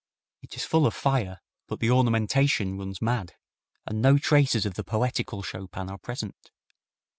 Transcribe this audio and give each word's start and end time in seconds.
It 0.41 0.55
is 0.55 0.65
full 0.65 0.87
of 0.87 0.95
fire, 0.95 1.41
but 1.67 1.79
the 1.79 1.91
ornamentation 1.91 2.75
runs 2.75 3.03
mad, 3.03 3.35
and 3.85 4.01
no 4.01 4.17
traces 4.17 4.65
of 4.65 4.73
the 4.73 4.83
poetical 4.83 5.43
Chopin 5.43 5.91
are 5.91 5.99
present. 5.99 6.49